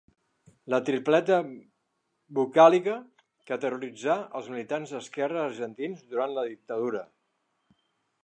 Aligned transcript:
La 0.73 0.77
tripleta 0.85 1.35
vocàlica 2.39 2.95
que 3.49 3.59
terroritzà 3.65 4.15
els 4.39 4.49
militants 4.55 4.93
d'esquerra 4.95 5.43
argentins 5.51 6.03
durant 6.15 6.37
la 6.39 6.47
dictadura. 6.49 7.05